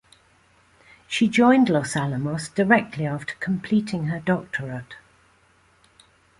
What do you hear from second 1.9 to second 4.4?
Alamos directly after completing her